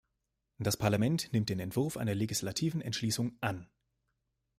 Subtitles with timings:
[0.57, 3.69] Das Parlament nimmt den Entwurf einer legislativen Entschließung an.